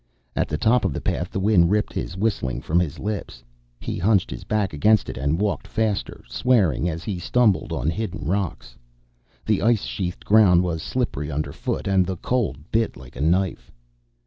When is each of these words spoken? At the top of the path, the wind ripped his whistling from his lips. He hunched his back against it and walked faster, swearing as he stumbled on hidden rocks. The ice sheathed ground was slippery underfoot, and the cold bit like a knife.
At 0.35 0.47
the 0.47 0.57
top 0.57 0.83
of 0.83 0.93
the 0.93 0.99
path, 0.99 1.29
the 1.29 1.39
wind 1.39 1.69
ripped 1.69 1.93
his 1.93 2.17
whistling 2.17 2.59
from 2.61 2.79
his 2.79 2.97
lips. 2.97 3.43
He 3.79 3.99
hunched 3.99 4.31
his 4.31 4.43
back 4.43 4.73
against 4.73 5.11
it 5.11 5.15
and 5.15 5.39
walked 5.39 5.67
faster, 5.67 6.23
swearing 6.27 6.89
as 6.89 7.03
he 7.03 7.19
stumbled 7.19 7.71
on 7.71 7.91
hidden 7.91 8.25
rocks. 8.25 8.75
The 9.45 9.61
ice 9.61 9.83
sheathed 9.83 10.25
ground 10.25 10.63
was 10.63 10.81
slippery 10.81 11.29
underfoot, 11.31 11.87
and 11.87 12.03
the 12.03 12.17
cold 12.17 12.57
bit 12.71 12.97
like 12.97 13.15
a 13.15 13.21
knife. 13.21 13.71